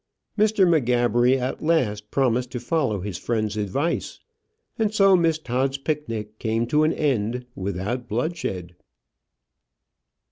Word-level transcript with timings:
Mr. 0.35 0.67
M'Gabbery 0.67 1.37
at 1.37 1.61
last 1.61 2.09
promised 2.09 2.49
to 2.53 2.59
follow 2.59 3.01
his 3.01 3.19
friend's 3.19 3.55
advice, 3.55 4.19
and 4.79 4.91
so 4.91 5.15
Miss 5.15 5.37
Todd's 5.37 5.77
picnic 5.77 6.39
came 6.39 6.65
to 6.65 6.83
an 6.83 6.91
end 6.93 7.45
without 7.53 8.07
bloodshed. 8.09 8.73